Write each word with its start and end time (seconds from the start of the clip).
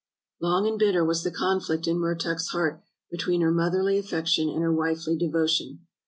Long 0.39 0.67
and 0.67 0.79
bitter 0.79 1.05
was 1.05 1.21
the 1.23 1.29
conflict 1.29 1.85
in 1.87 1.99
Mertuk's 1.99 2.47
heart 2.47 2.81
between 3.11 3.41
her 3.41 3.51
motherly 3.51 3.99
affection 3.99 4.49
and 4.49 4.63
her 4.63 4.73
wifely 4.73 5.15
devotion. 5.15 5.85